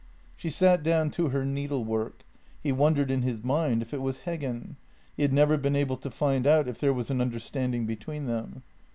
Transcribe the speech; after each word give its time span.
She 0.35 0.49
sat 0.49 0.81
down 0.81 1.11
to 1.11 1.29
her 1.29 1.45
needlework. 1.45 2.23
He 2.59 2.71
wondered 2.71 3.11
in 3.11 3.21
his 3.21 3.43
mind 3.43 3.83
if 3.83 3.93
it 3.93 4.01
was 4.01 4.21
Heggen— 4.21 4.77
he 5.15 5.21
had 5.21 5.31
never 5.31 5.57
been 5.57 5.75
able 5.75 5.97
to 5.97 6.09
find 6.09 6.47
out 6.47 6.67
if 6.67 6.79
there 6.79 6.91
was 6.91 7.11
an 7.11 7.21
understanding 7.21 7.85
between 7.85 8.25
them. 8.25 8.63